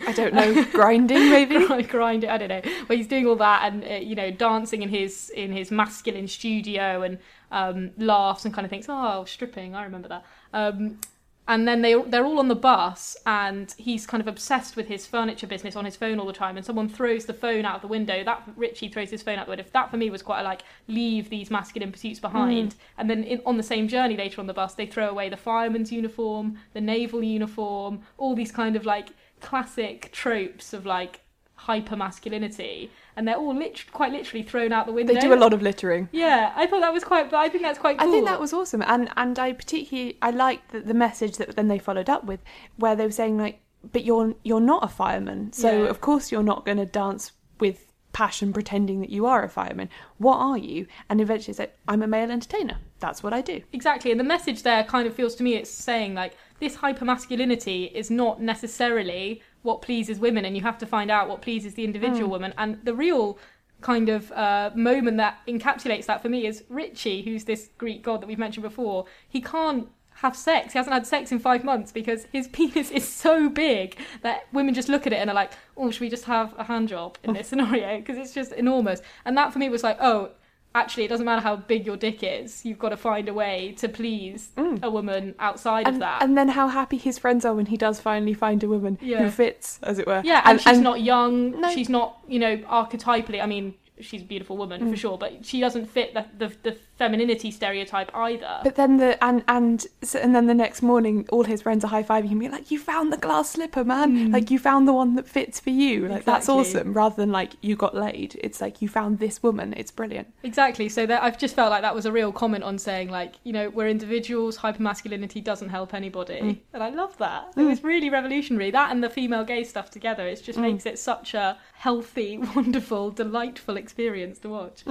[0.07, 1.67] I don't know, grinding maybe.
[1.67, 2.31] grind, grind it.
[2.31, 2.63] I don't know.
[2.89, 6.29] But he's doing all that and uh, you know dancing in his in his masculine
[6.29, 7.19] studio and
[7.51, 9.75] um, laughs and kind of thinks, oh, stripping.
[9.75, 10.25] I remember that.
[10.53, 10.99] Um,
[11.47, 15.07] and then they they're all on the bus and he's kind of obsessed with his
[15.07, 16.57] furniture business on his phone all the time.
[16.57, 18.25] And someone throws the phone out of the window.
[18.25, 19.65] That Richie throws his phone out the window.
[19.73, 22.23] That for me was quite a like leave these masculine pursuits hmm.
[22.23, 22.75] behind.
[22.97, 25.37] And then in, on the same journey later on the bus, they throw away the
[25.37, 31.21] fireman's uniform, the naval uniform, all these kind of like classic tropes of like
[31.57, 35.15] hyper masculinity, and they're all lit- quite literally thrown out the window.
[35.15, 36.09] They do a lot of littering.
[36.13, 37.31] Yeah, I thought that was quite.
[37.31, 37.99] But I think that's quite.
[37.99, 38.09] Cool.
[38.09, 41.57] I think that was awesome, and and I particularly I liked the, the message that
[41.57, 42.41] then they followed up with,
[42.77, 43.61] where they were saying like,
[43.93, 45.89] but you're you're not a fireman, so Yeah.
[45.91, 49.89] of course you're not going to dance with passion pretending that you are a fireman.
[50.19, 50.87] What are you?
[51.11, 52.79] And eventually said, I'm a male entertainer.
[53.01, 53.61] That's what I do.
[53.73, 57.05] Exactly, and the message there kind of feels to me it's saying like this hyper
[57.05, 61.75] masculinity is not necessarily what pleases women, and you have to find out what pleases
[61.75, 62.55] the individual woman.
[62.57, 63.39] And the real
[63.81, 68.21] kind of uh, moment that encapsulates that for me is Richie, who's this Greek god
[68.21, 69.07] that we've mentioned before.
[69.29, 70.73] He can't have sex.
[70.73, 74.75] He hasn't had sex in five months because his penis is so big that women
[74.75, 77.19] just look at it and are like, "Oh, should we just have a hand job
[77.25, 79.01] in this scenario?" Because it's just enormous.
[79.25, 80.31] And that for me was like, "Oh."
[80.77, 82.65] Actually, it doesn't matter how big your dick is.
[82.65, 84.51] You've got to find a way to please
[84.83, 86.21] a woman outside of that.
[86.23, 89.23] and then how happy his friends are when he does finally find a woman Yeah.
[89.23, 90.23] who fits, as it were.
[90.25, 91.61] Yeah, and, she's not young.
[91.61, 91.71] No.
[91.71, 93.41] She's not, you know, archetypally.
[93.41, 94.91] I mean, she's a beautiful woman Mm.
[94.91, 98.61] for sure, but she doesn't fit the, the the femininity stereotype either.
[98.63, 101.89] But then the and and so- and then the next morning, all his friends are
[101.89, 104.31] high fiving him, being like, "You found the glass slipper, man!
[104.31, 106.07] Like you found the one that fits for you.
[106.09, 106.53] Like that's Hmm.
[106.53, 109.75] Awesome." Rather than like you got laid, it's like you found this woman.
[109.77, 110.29] It's brilliant.
[110.43, 110.89] exactly.
[110.89, 113.53] So that I've just felt like that was a real comment on saying like, you
[113.53, 114.59] know, we're individuals.
[114.59, 116.59] Hypermasculinity doesn't help anybody, Mm.
[116.75, 117.53] and I love that.
[117.57, 118.71] It was really revolutionary.
[118.71, 120.45] That and the female gaze stuff together, it Mm.
[120.45, 124.85] just makes it such a healthy, wonderful, delightful experience to watch.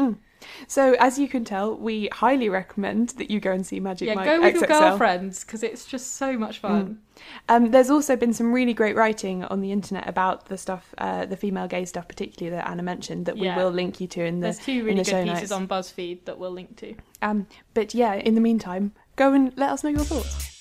[0.44, 0.70] Mm.
[0.70, 4.16] So as you can tell, we highly recommend that you go and see Magic Yeah,
[4.16, 7.00] Mike go with your girlfriends because it's just so much fun.
[7.48, 11.26] Um, there's also been some really great writing on the internet about the stuff, uh,
[11.26, 13.56] the female gaze stuff, particularly that Anna mentioned, that Yeah.
[13.58, 15.52] we will link you to in the There's two really the good pieces notes.
[15.52, 16.96] on BuzzFeed that we'll link to.
[17.22, 20.53] Um, but yeah, in the meantime, go and let us know your thoughts.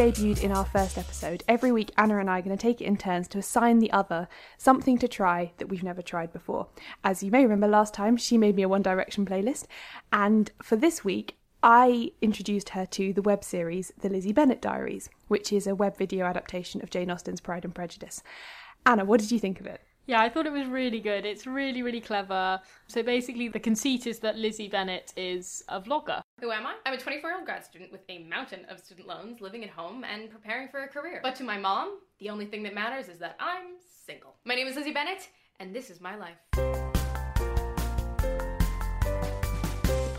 [0.00, 2.86] Debuted in our first episode, every week Anna and I are going to take it
[2.86, 6.68] in turns to assign the other something to try that we've never tried before.
[7.04, 9.66] As you may remember last time, she made me a One Direction playlist,
[10.10, 15.10] and for this week, I introduced her to the web series The Lizzie Bennet Diaries,
[15.28, 18.22] which is a web video adaptation of Jane Austen's Pride and Prejudice.
[18.86, 19.82] Anna, what did you think of it?
[20.06, 21.24] Yeah, I thought it was really good.
[21.24, 22.60] It's really, really clever.
[22.88, 26.20] So basically, the conceit is that Lizzie Bennet is a vlogger.
[26.40, 26.74] Who am I?
[26.86, 29.70] I'm a 24 year old grad student with a mountain of student loans, living at
[29.70, 31.20] home and preparing for a career.
[31.22, 34.36] But to my mom, the only thing that matters is that I'm single.
[34.44, 35.28] My name is Lizzie Bennet,
[35.60, 36.79] and this is my life.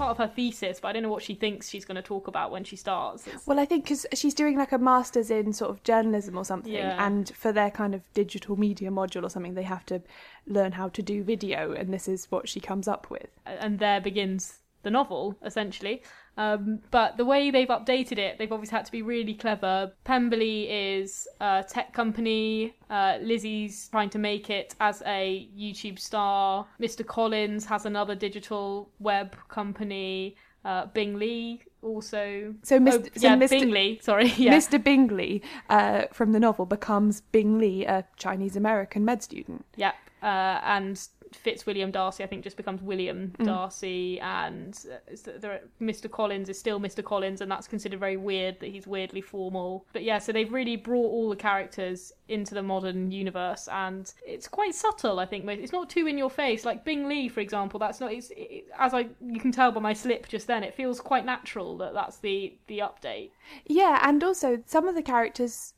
[0.02, 2.28] Part of her thesis, but I don't know what she thinks she's going to talk
[2.28, 3.28] about when she starts.
[3.28, 6.44] It's- Well, I think because she's doing like a master's in sort of journalism or
[6.44, 7.06] something, Yeah.
[7.06, 10.02] and for their kind of digital media module or something, they have to
[10.48, 13.30] learn how to do video, and this is what she comes up with.
[13.46, 16.02] and there begins the novel essentially.
[16.38, 19.92] Um, but the way they've updated it, they've obviously had to be really clever.
[20.04, 22.74] Pemberley is a tech company.
[22.90, 26.66] Uh, Lizzie's trying to make it as a YouTube star.
[26.80, 27.06] Mr.
[27.06, 30.36] Collins has another digital web company.
[30.64, 32.54] Uh, Bingley also.
[32.64, 33.08] So, Mr.
[33.08, 33.50] Oh, so Mr.
[33.50, 34.00] Bingley.
[34.02, 34.56] Sorry, yeah.
[34.56, 34.82] Mr.
[34.82, 39.66] Bingley uh, from the novel becomes Bing Lee, a Chinese American med student.
[39.76, 39.96] Yep.
[40.22, 43.46] Uh, and Fitzwilliam Darcy, I think, just becomes William Mm.
[43.46, 46.10] Darcy, and uh, there- Mr.
[46.12, 47.04] Collins is still Mr.
[47.04, 49.86] Collins, and that's considered very weird that he's weirdly formal.
[49.94, 54.48] But yeah, so they've really brought all the characters into the modern universe, and it's
[54.48, 55.20] quite subtle.
[55.20, 56.66] I think it's not too in your face.
[56.66, 58.12] Like Bing Lee, for example, that's not.
[58.12, 61.26] It's, it, as I you can tell by my slip just then, it feels quite
[61.26, 63.32] natural that that's the the update.
[63.66, 65.74] Yeah, and also some of the characters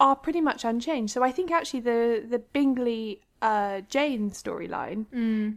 [0.00, 1.12] are pretty much unchanged.
[1.12, 5.06] So I think actually the the Bingley uh, Jane storyline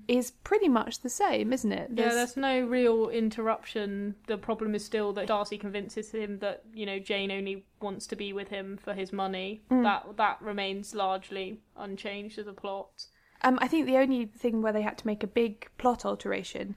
[0.07, 1.89] is pretty much the same, isn't it?
[1.93, 4.15] Yeah, there's no real interruption.
[4.27, 8.15] The problem is still that Darcy convinces him that you know Jane only wants to
[8.15, 9.61] be with him for his money.
[9.71, 9.83] Mm.
[9.83, 13.05] That that remains largely unchanged as a plot.
[13.43, 16.75] Um, I think the only thing where they had to make a big plot alteration,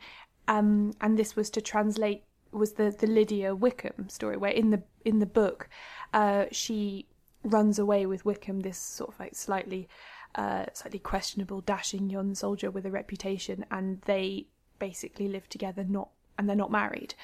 [0.49, 4.83] um, and this was to translate, was the the Lydia Wickham story, where in the
[5.05, 5.69] in the book,
[6.14, 7.07] uh, she
[7.43, 9.88] runs away with Wickham, this sort of like slightly,
[10.35, 14.47] uh, slightly questionable, dashing young soldier with a reputation, and they
[14.79, 17.14] basically live together, not and they're not married.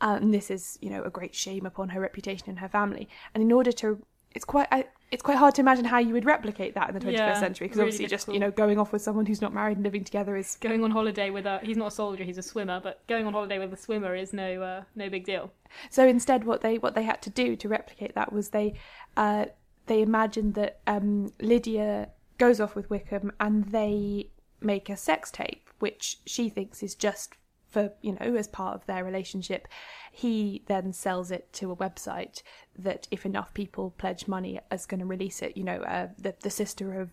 [0.00, 3.08] Um, and this is, you know, a great shame upon her reputation and her family.
[3.32, 4.02] And in order to,
[4.34, 7.00] it's quite, I, it's quite hard to imagine how you would replicate that in the
[7.00, 9.54] 21st Yeah, century because really obviously just you know going off with someone who's not
[9.54, 12.36] married and living together is Going on holiday with a he's not a soldier, he's
[12.38, 15.52] a swimmer, but going on holiday with a swimmer is no uh, no big deal.
[15.90, 18.74] so instead what they what they had to do to replicate that was they
[19.16, 19.46] uh,
[19.86, 25.68] they imagined that um, Lydia goes off with Wickham and they make a sex tape
[25.78, 27.34] which she thinks is just
[27.68, 29.68] for you know as part of their relationship.
[30.12, 32.42] He then sells it to a website
[32.78, 36.34] that if enough people pledge money is going to release it you know uh, the
[36.40, 37.10] the sister of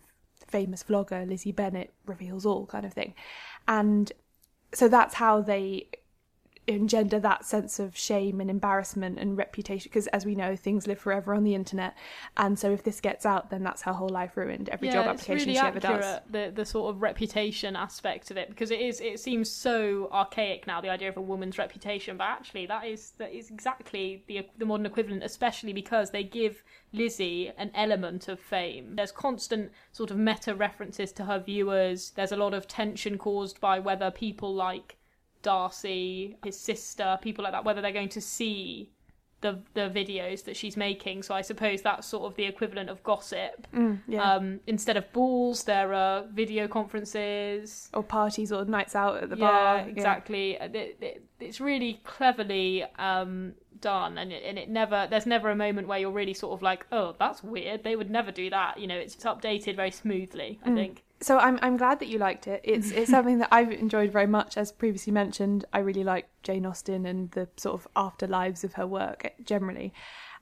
[0.47, 3.13] famous vlogger Lizzie Bennet reveals all kind of thing.
[3.67, 4.11] And
[4.73, 5.87] so that's how they
[6.67, 10.99] engender that sense of shame and embarrassment and reputation because as we know things live
[10.99, 11.95] forever on the internet
[12.37, 15.49] and so if this gets out then that's her whole life ruined every job application
[15.49, 19.01] really she ever does The the sort of reputation aspect of it because it is
[19.01, 23.11] it seems so archaic now the idea of a woman's reputation, but actually that is
[23.17, 28.39] that is exactly the the modern equivalent, especially because they give Lizzie an element of
[28.39, 28.95] fame.
[28.95, 32.11] There's constant sort of meta references to her viewers.
[32.11, 34.97] There's a lot of tension caused by whether people like
[35.43, 38.89] Darcy, his sister, people like that, whether they're going to see
[39.41, 41.21] the the videos that she's making.
[41.21, 43.67] So I suppose that's sort of the equivalent of gossip.
[43.75, 44.23] Mm, yeah.
[44.35, 47.89] Um, instead of balls, there are video conferences.
[47.93, 50.57] or parties or nights out at the yeah, bar exactly.
[50.59, 55.07] Uh, It, it, it's really cleverly um, done, and it, and it never.
[55.09, 57.83] There's never a moment where you're really sort of like, oh, that's weird.
[57.83, 58.79] They would never do that.
[58.79, 60.59] You know, it's, it's updated very smoothly.
[60.65, 60.75] I Mm.
[60.75, 61.03] think.
[61.23, 62.61] So I'm I'm glad that you liked it.
[62.63, 64.57] It's it's something that I've enjoyed very much.
[64.57, 68.85] As previously mentioned, I really like Jane Austen and the sort of afterlives of her
[68.87, 69.93] work generally.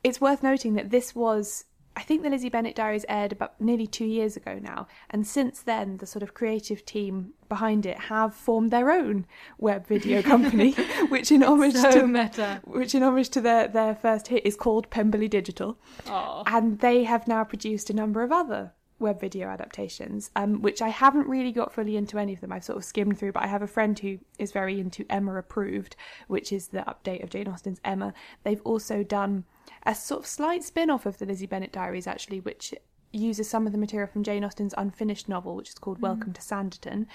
[0.03, 3.85] It's worth noting that this was I think the Lizzie Bennet Diaries aired about nearly
[3.85, 8.33] two years ago now, and since then the sort of creative team behind it have
[8.33, 9.25] formed their own
[9.57, 10.71] web video company,
[11.09, 12.61] which in homage So to meta.
[12.65, 16.43] which in homage to their their first hit is called Pemberley Digital Oh.
[16.47, 20.89] and they have now produced a number of other web video adaptations, um, which I
[20.89, 22.51] haven't really got fully into any of them.
[22.51, 25.35] I've sort of skimmed through, but I have a friend who is very into Emma
[25.35, 25.95] Approved,
[26.27, 28.13] which is the update of Jane Austen's Emma.
[28.43, 29.43] They've also done
[29.83, 32.73] a sort of slight spin off of the Lizzie Bennet Diaries, actually, which
[33.11, 36.41] uses some of the material from Jane Austen's unfinished novel, which is called Welcome to
[36.41, 37.07] Sanditon.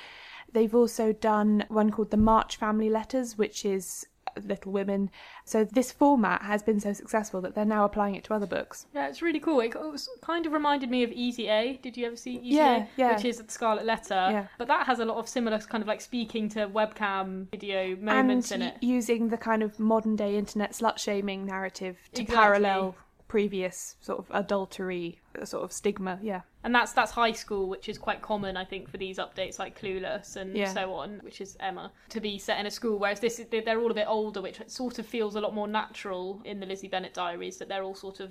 [0.53, 4.07] They've also done one called The March Family Letters, which is
[4.45, 5.11] Little Women.
[5.45, 8.87] So this format has been so successful that they're now applying it to other books.
[8.95, 9.61] Yeah, it's really cool.
[9.61, 9.75] It
[10.21, 11.79] kind of reminded me of Easy A.
[11.83, 12.89] Did you ever see Easy Yeah, A?
[12.97, 13.15] yeah.
[13.17, 14.15] Which is the Scarlet Letter.
[14.15, 14.47] Yeah.
[14.59, 18.51] But that has a lot of similar kind of like speaking to webcam video moments
[18.51, 18.77] and in it.
[18.83, 22.37] using the kind of modern day internet slut shaming narrative to Exactly.
[22.37, 22.95] parallel
[23.37, 26.19] previous sort of adultery uh, sort of stigma.
[26.23, 26.41] Yeah.
[26.65, 29.79] And that's that's high school, which is quite common, I think, for these updates like
[29.79, 30.73] Clueless and Yeah.
[30.73, 32.99] so on, which is Emma, to be set in a school.
[32.99, 35.69] Whereas this, is- they're all a bit older, which sort of feels a lot more
[35.69, 38.31] natural in the Lizzie Bennet diaries that they're all sort of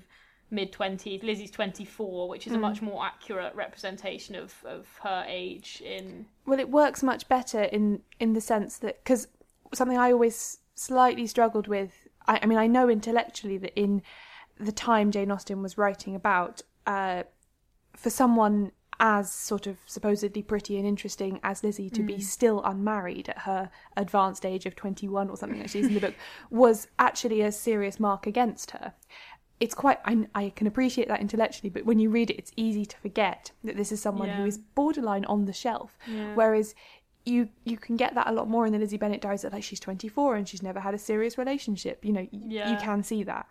[0.49, 1.21] mid 20s.
[1.23, 2.61] Lizzie's 24, which is a Mm.
[2.61, 6.25] much more accurate representation of, of her age in.
[6.47, 9.27] Well, it works much better in in the sense that because
[9.73, 11.91] something I always slightly struggled with.
[12.27, 14.01] I, I mean, I know intellectually that in
[14.59, 17.23] the time Jane Austen was writing about, uh,
[17.95, 22.21] for someone as sort of supposedly pretty and interesting as Lizzie to be Mm.
[22.23, 26.15] still unmarried at her advanced age of 21 or something that she's in the book
[26.49, 28.93] was actually a serious mark against her.
[29.59, 32.85] It's quite, I, I can appreciate that intellectually, but when you read it, it's easy
[32.85, 34.47] to forget that this is someone who Yeah.
[34.47, 35.97] is borderline on the shelf.
[36.07, 36.33] Yeah.
[36.35, 36.73] Whereas
[37.25, 39.63] you you can get that a lot more in the Lizzie Bennet diaries that like
[39.63, 42.05] she's 24 and she's never had a serious relationship.
[42.05, 43.47] You know, y- you can see that.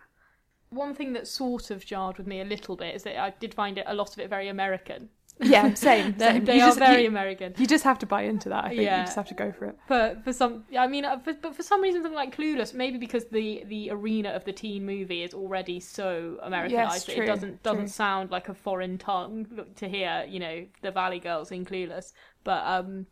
[0.69, 3.53] One thing that sort of jarred with me a little bit is that I did
[3.53, 5.09] find it a lot of it very American.
[5.41, 6.13] Yeah, same.
[6.17, 6.45] they same.
[6.45, 7.53] they You are just- very you- American.
[7.57, 8.63] You just have to buy into that.
[8.65, 8.99] I think Yeah.
[8.99, 9.77] you just have to go for it.
[9.87, 12.97] But for some i mean uh, for, but for some reason something like clueless maybe
[12.97, 17.27] because the the arena of the teen movie is already so americanized that true, it
[17.27, 17.87] doesn't doesn't true.
[17.89, 19.45] sound like a foreign tongue
[19.75, 22.13] to hear you know the valley girls in clueless
[22.43, 23.05] but um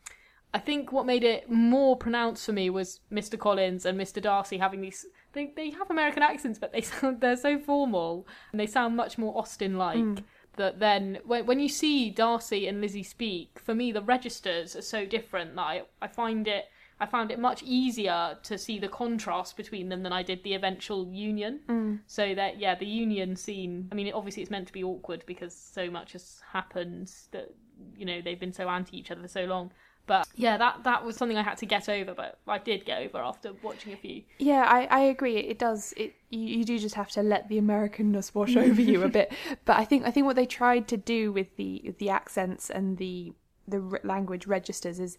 [0.54, 4.58] i think what made it more pronounced for me was mr collins and mr darcy
[4.58, 8.68] having these they, they have american accents but they sound they're so formal and they
[8.68, 10.24] sound much more Austen like Mm.
[10.58, 14.82] that then when, when you see Darcy and Lizzie speak, for me the registers are
[14.82, 16.66] so different that I, I find it
[17.00, 20.54] I found it much easier to see the contrast between them than I did the
[20.54, 21.60] eventual union.
[21.68, 22.00] Mm.
[22.08, 23.90] So that yeah, the union scene.
[23.92, 27.50] I mean, obviously it's meant to be awkward because so much has happened that
[27.98, 29.72] you know they've been so anti each other for so long.
[30.06, 33.02] But yeah, that that was something I had to get over, but I did get
[33.04, 34.24] over after watching a few.
[34.38, 35.38] Yeah, I, I agree.
[35.38, 35.94] It does.
[35.96, 39.32] It you, you do just have to let the Americanness wash over you a bit.
[39.64, 42.98] But I think I think what they tried to do with the the accents and
[42.98, 43.34] the
[43.66, 45.18] the language registers is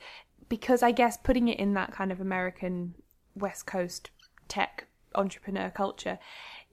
[0.51, 2.95] because I guess putting it in that kind of American
[3.35, 4.11] West Coast
[4.49, 6.19] tech entrepreneur culture,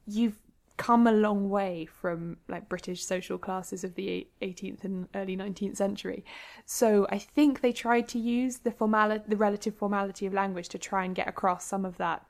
[0.05, 0.39] you've
[0.81, 5.77] come a long way from like British social classes of the 18th and early 19th
[5.77, 6.25] century.
[6.65, 10.79] So I think they tried to use the formality, the relative formality of language to
[10.79, 12.25] try and get across some of that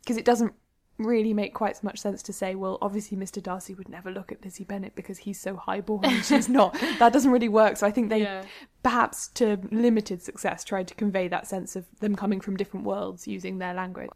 [0.00, 0.52] because it doesn't
[0.98, 3.40] really make quite so much sense to say, well, obviously Mr.
[3.40, 6.76] Darcy would never look at Lizzie Bennet because he's so highborn and she's not.
[6.98, 7.76] That doesn't really work.
[7.76, 8.44] So I think they, Yeah.
[8.82, 13.28] perhaps to limited success, tried to convey that sense of them coming from different worlds
[13.28, 14.10] using their language.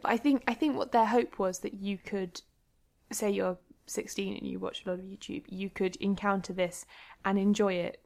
[0.00, 2.42] But I think I think what their hope was that you could
[3.12, 6.86] say you're 16 and you watch a lot of YouTube, you could encounter this
[7.24, 8.02] and enjoy it,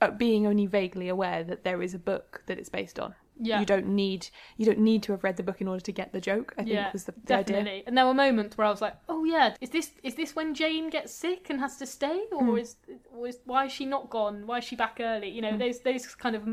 [0.00, 3.14] uh, being only vaguely aware that there is a book that it's based on.
[3.38, 3.60] Yeah.
[3.60, 6.10] You don't need you don't need to have read the book in order to get
[6.14, 6.54] the joke.
[6.56, 7.70] I think was the, the definitely.
[7.70, 7.82] idea.
[7.86, 10.54] And there were moments where I was like, "Oh yeah, is this is this when
[10.54, 12.56] Jane gets sick and has to stay, or Hmm.
[12.58, 12.76] is
[13.14, 14.46] or is why is she not gone?
[14.46, 15.28] Why is she back early?
[15.28, 15.58] You know, Hmm.
[15.58, 16.48] those those kind of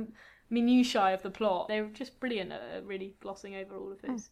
[0.49, 1.69] minutiae of the plot.
[1.69, 4.13] They were just brilliant at really glossing over all of Hmm.
[4.13, 4.29] this.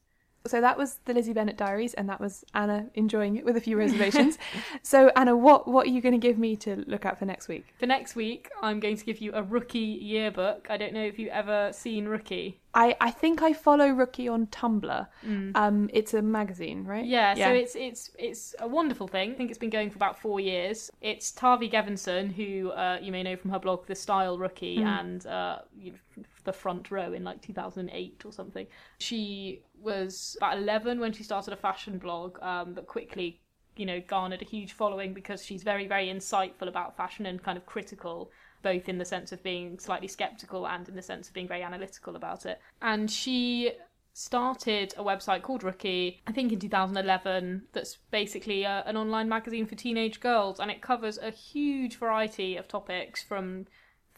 [0.47, 3.61] So that was the Lizzie Bennet Diaries, and that was Anna enjoying it with a
[3.61, 4.37] few reservations.
[4.81, 7.47] so Anna, what what are you going to give me to look at for next
[7.47, 7.65] week?
[7.79, 10.67] For next week, I'm going to give you a Rookie yearbook.
[10.69, 12.59] I don't know if you've ever seen Rookie.
[12.73, 15.07] I, I think I follow Rookie on Tumblr.
[15.27, 15.51] Mm.
[15.57, 17.05] Um, it's a magazine, right?
[17.05, 19.31] Yeah, so it's it's it's a wonderful thing.
[19.31, 20.89] I think it's been going for about four years.
[21.01, 24.99] It's Tavi Gevinson, who uh, you may know from her blog, The Style Rookie, Mm.
[24.99, 28.67] and uh, you know, The Front Row in like 2008 or something.
[28.97, 33.41] She was about 11 when she started a fashion blog, um, but quickly,
[33.75, 37.57] you know, garnered a huge following because she's very very insightful about fashion and kind
[37.57, 38.31] of critical.
[38.63, 41.63] Both in the sense of being slightly skeptical and in the sense of being very
[41.63, 42.61] analytical about it.
[42.79, 43.71] And she
[44.13, 49.65] started a website called Rookie, I think in 2011, that's basically a, an online magazine
[49.65, 53.67] for teenage girls, and it covers a huge variety of topics from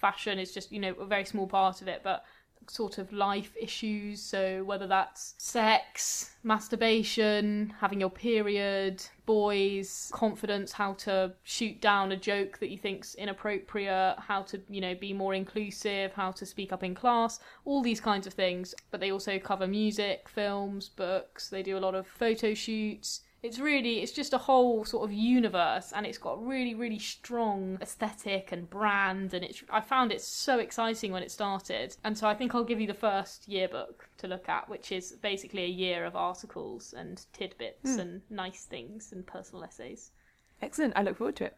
[0.04, 2.26] fashion is just, you know, a very small part of it, but
[2.68, 4.22] sort of life issues.
[4.22, 12.18] So whether that's sex, masturbation, having your period, boys, confidence, how to shoot down a
[12.18, 16.74] joke that you think's inappropriate, how to, you know, be more inclusive, how to speak
[16.74, 18.76] up in class, all these kinds of things.
[18.92, 21.50] But they also cover music, films, books.
[21.50, 23.22] They do a lot of photo shoots.
[23.44, 27.78] It's really, it's just a whole sort of universe, and it's got really, really strong
[27.82, 29.34] aesthetic and brand.
[29.34, 32.64] And it's, I found it so exciting when it started, and so I think I'll
[32.64, 36.94] give you the first yearbook to look at, which is basically a year of articles
[36.98, 38.00] and tidbits Hmm.
[38.00, 40.12] and nice things and personal essays.
[40.62, 40.94] Excellent.
[40.96, 41.58] I look forward to it.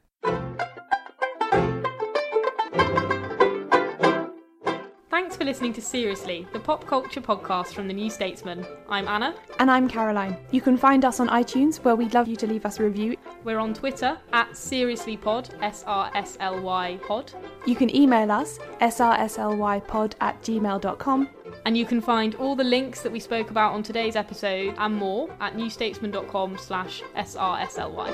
[5.36, 8.66] Thanks for listening to Seriously, the pop culture podcast from the New Statesman.
[8.88, 9.36] I'm Anna.
[9.60, 10.38] And I'm Caroline.
[10.52, 13.18] You can find us on iTunes, where we'd love you to leave us a review.
[13.44, 17.34] We're on Twitter at SeriouslyPod, S R S L Y Pod.
[17.66, 21.30] You can email us, srslypod at gmail.com.
[21.66, 24.96] And you can find all the links that we spoke about on today's episode and
[24.96, 28.14] more at newstatesman.com slash srsly.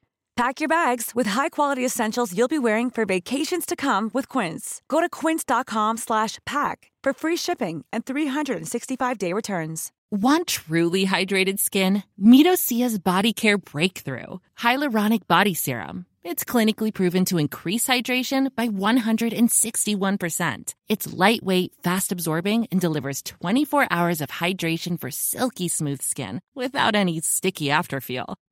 [0.41, 4.81] Pack your bags with high-quality essentials you'll be wearing for vacations to come with Quince.
[4.87, 9.91] Go to quince.com/pack for free shipping and 365-day returns.
[10.11, 12.01] Want truly hydrated skin?
[12.17, 16.07] Meet Osea's Body Care Breakthrough Hyaluronic Body Serum.
[16.23, 20.73] It's clinically proven to increase hydration by 161%.
[20.89, 26.95] It's lightweight, fast absorbing, and delivers 24 hours of hydration for silky smooth skin without
[26.95, 28.37] any sticky afterfeel.